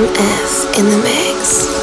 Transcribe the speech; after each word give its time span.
MF 0.00 0.78
in 0.78 0.86
the 0.86 0.96
mix. 0.96 1.79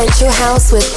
Essential 0.00 0.30
House 0.46 0.72
with 0.72 0.89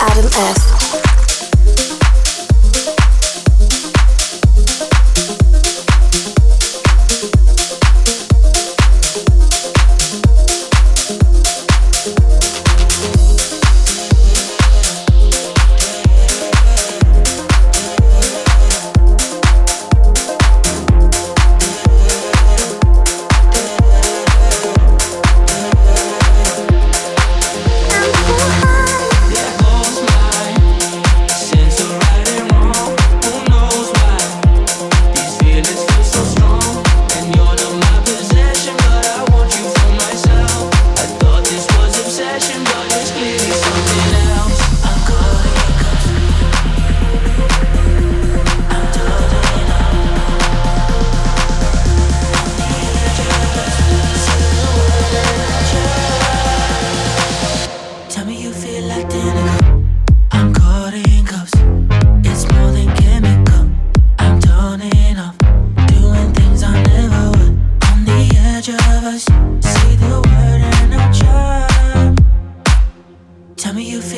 Tell 73.74 73.80
me 73.80 73.90
you 73.90 74.13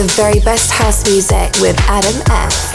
the 0.00 0.06
very 0.14 0.40
best 0.40 0.70
house 0.70 1.04
music 1.04 1.52
with 1.60 1.78
Adam 1.80 2.22
F. 2.30 2.69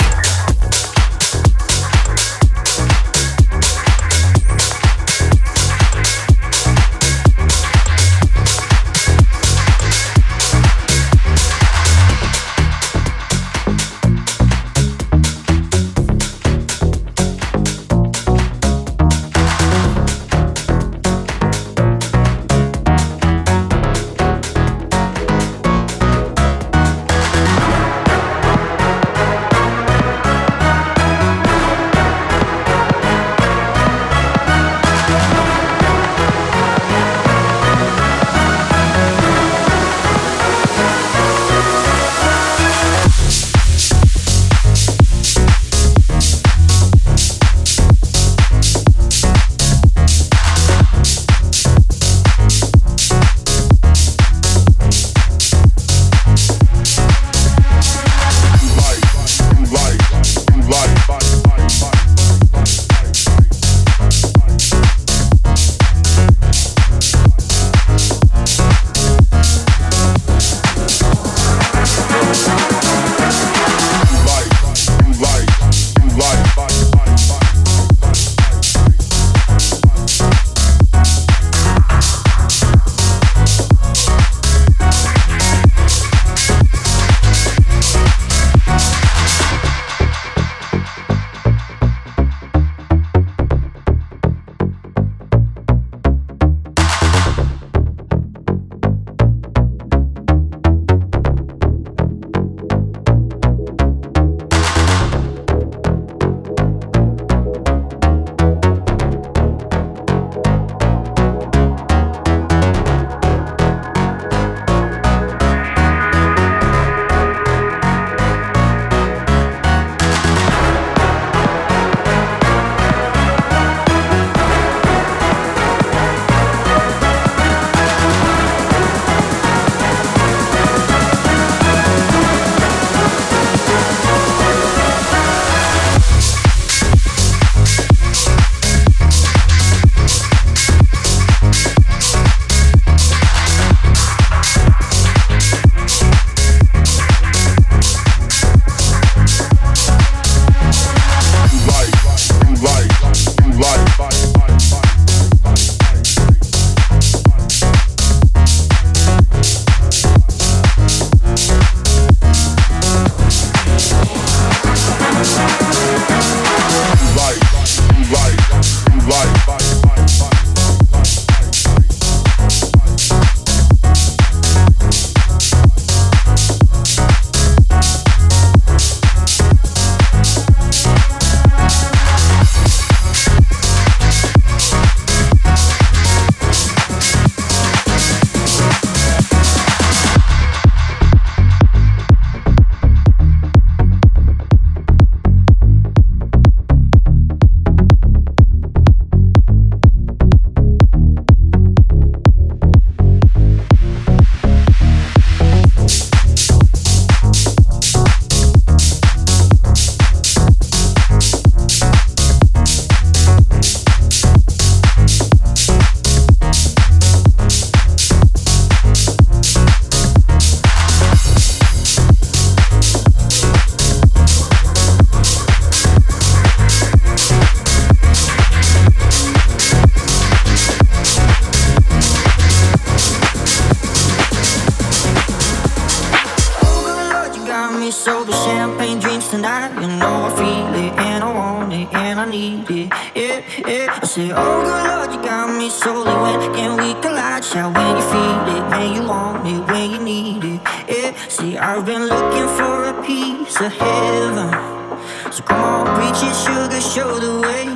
Preaching 255.96 256.34
sugar, 256.34 256.82
show 256.82 257.20
the 257.20 257.42
way. 257.42 257.68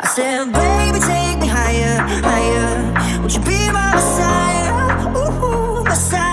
I 0.00 0.06
said, 0.14 0.52
baby, 0.52 0.98
take 0.98 1.38
me 1.38 1.46
higher, 1.46 1.98
higher. 2.22 3.20
Would 3.22 3.34
you 3.34 3.40
be 3.40 3.70
my 3.70 3.94
messiah? 3.94 4.72
Ooh, 5.16 5.84
messiah. 5.84 6.23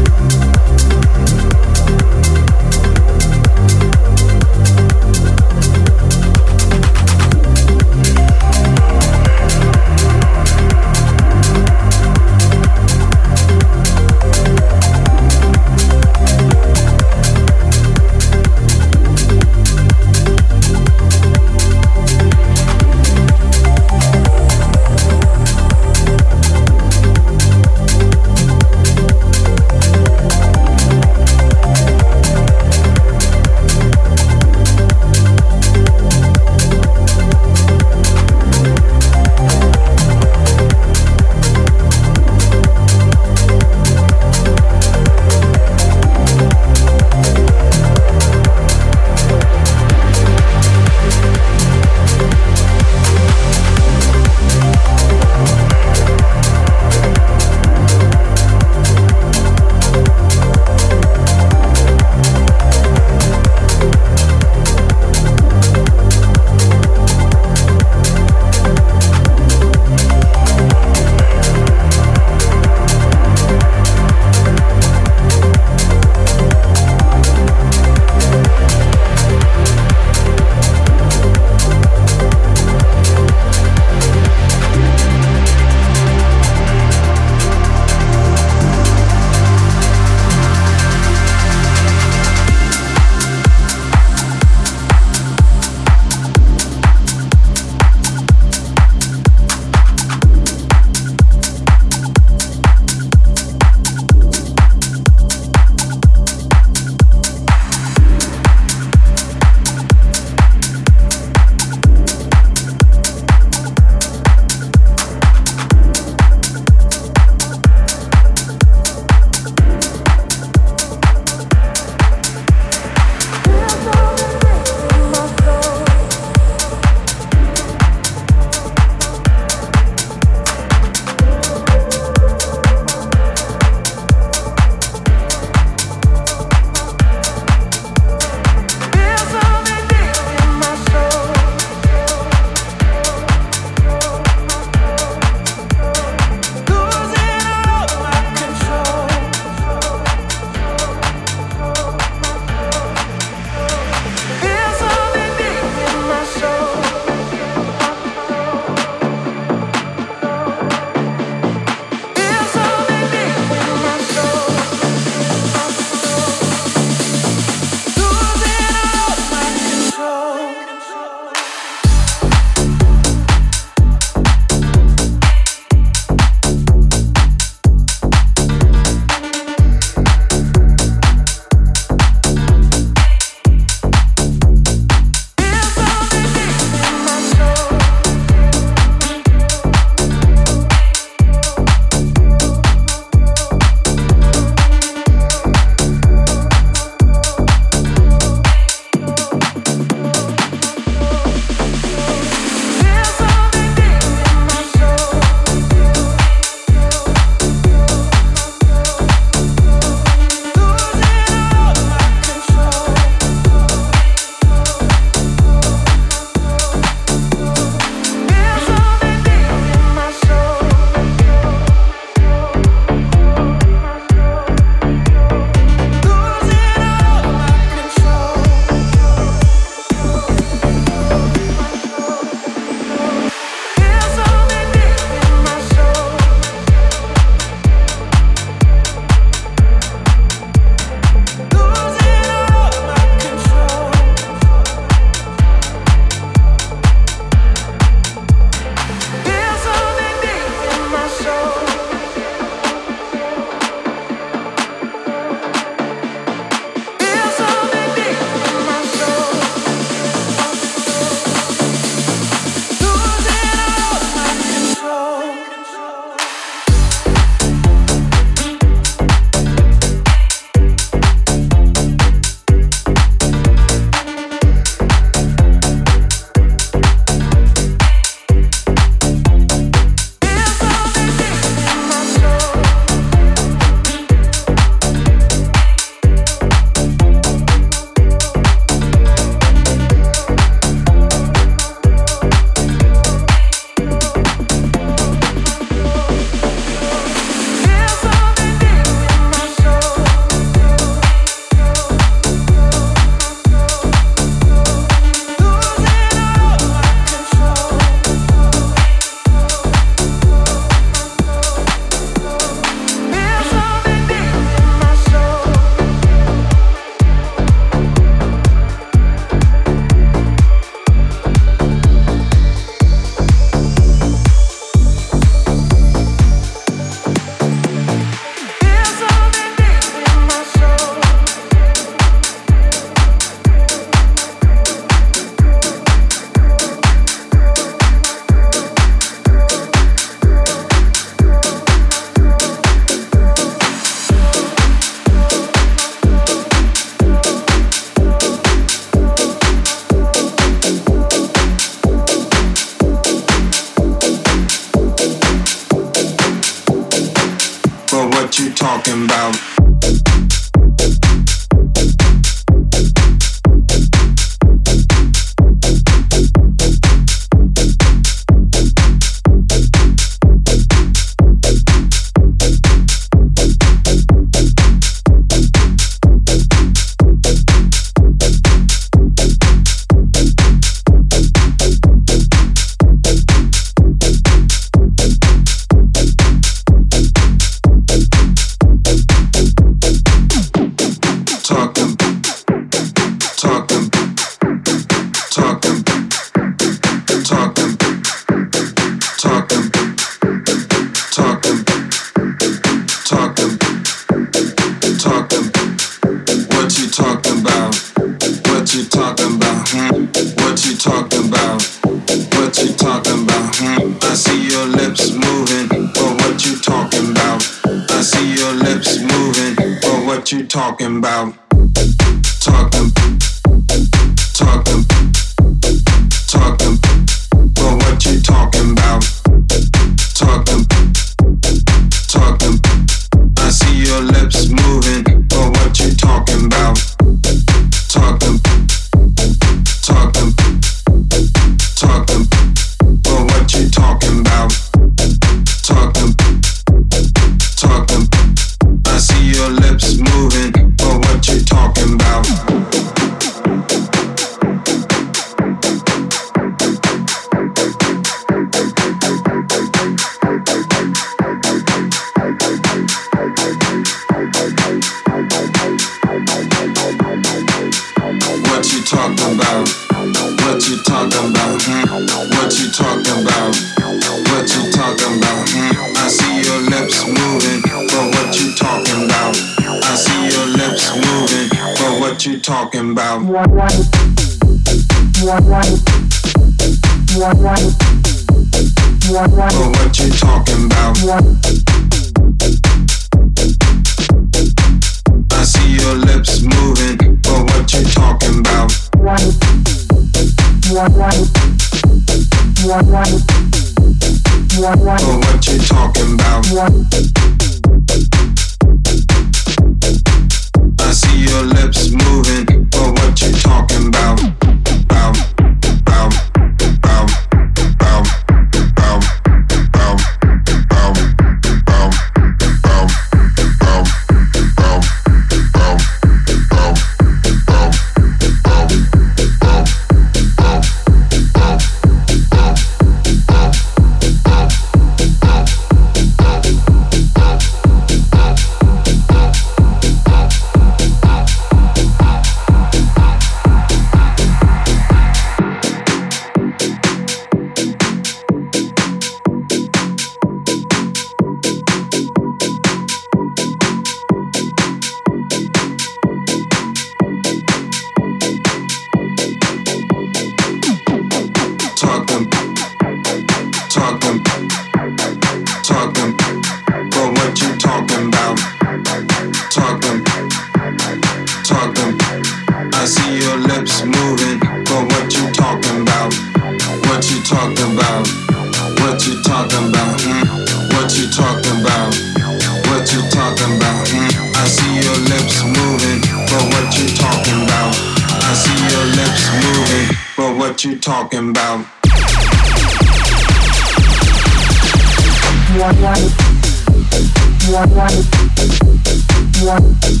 one. 599.59 600.00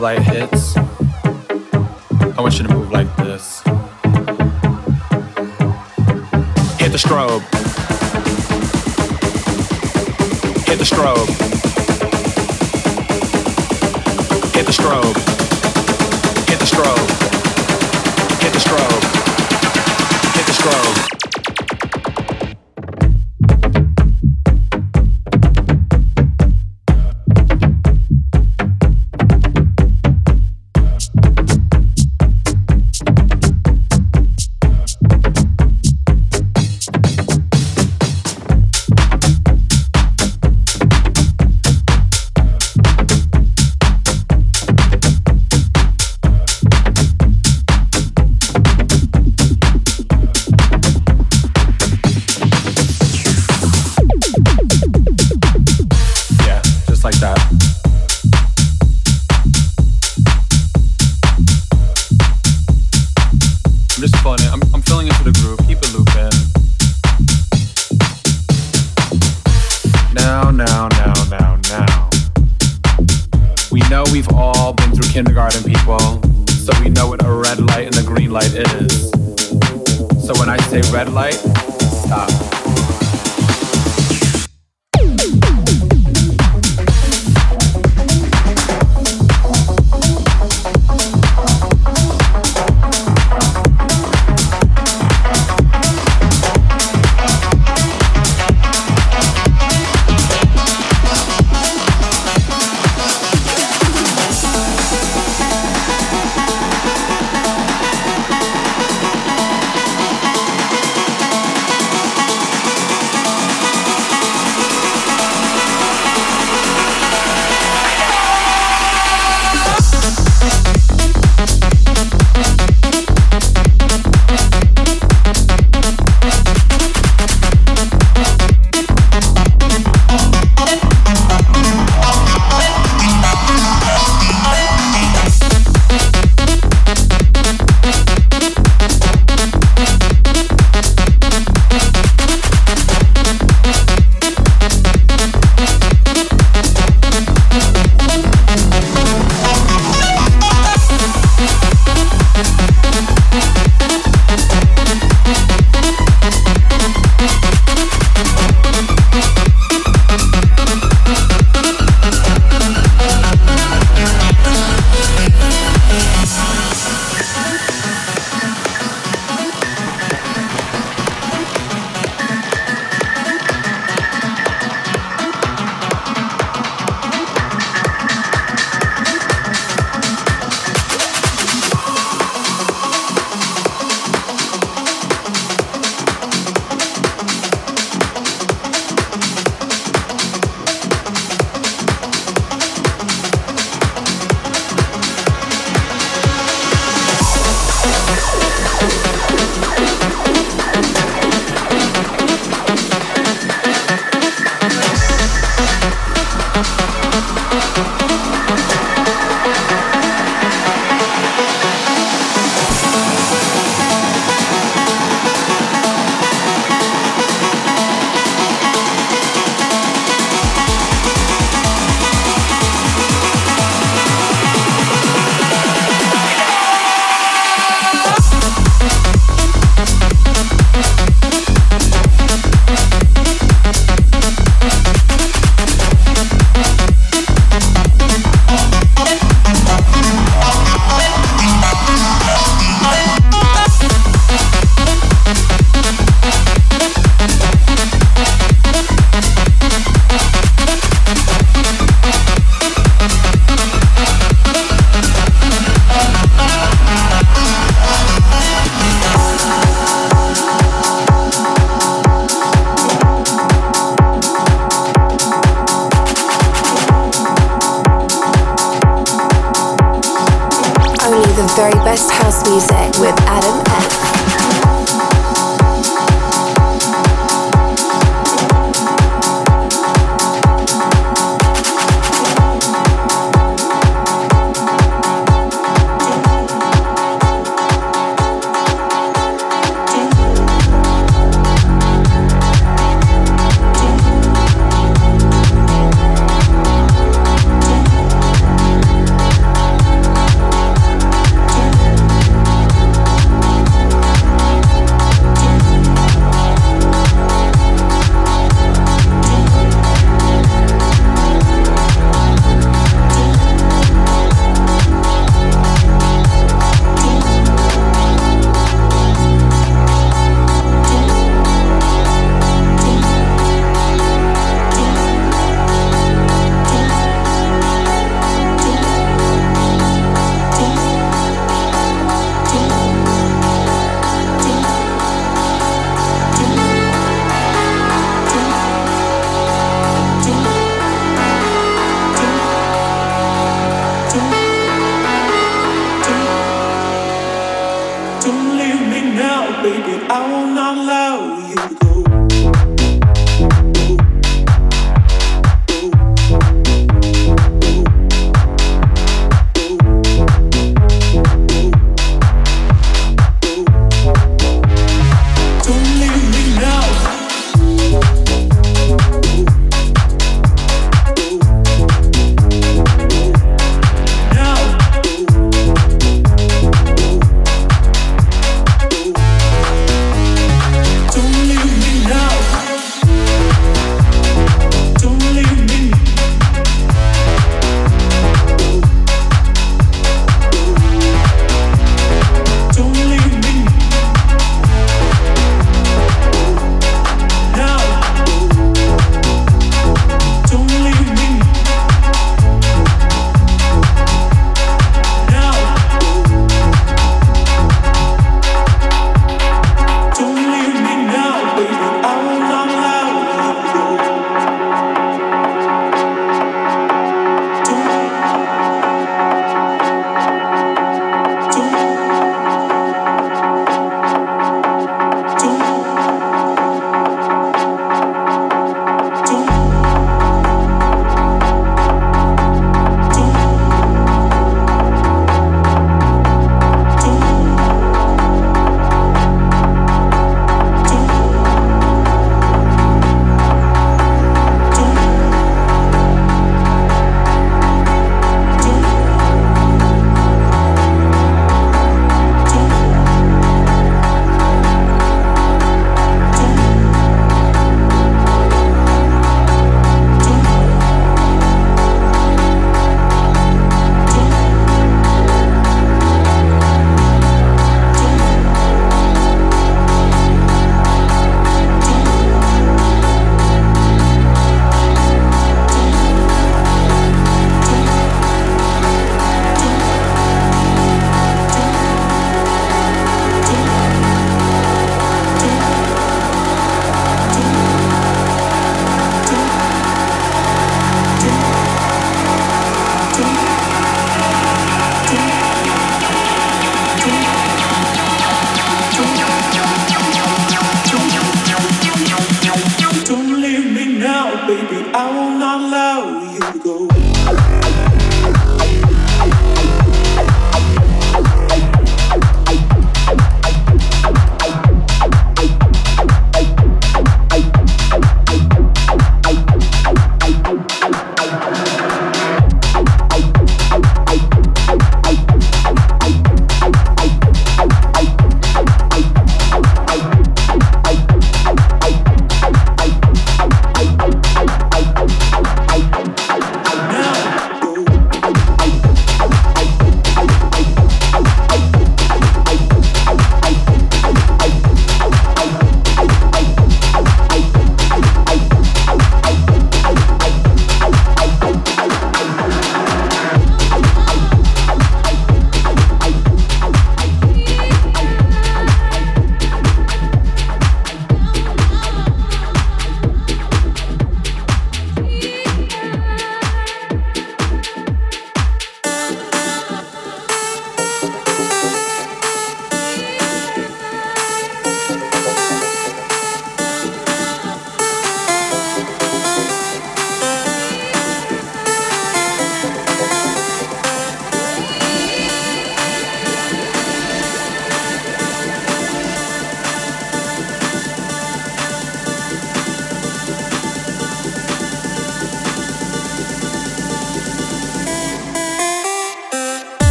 light 0.00 0.22
hits, 0.22 0.76
I 0.76 2.34
want 2.38 2.58
you 2.58 2.66
to 2.66 2.72
move 2.72 2.92
like 2.92 3.14
this. 3.16 3.62
Hit 6.78 6.92
the 6.92 6.98
strobe. 6.98 7.42
Hit 10.66 10.78
the 10.78 10.84
strobe. 10.84 11.28
Hit 14.54 14.66
the 14.66 14.72
strobe. 14.72 15.37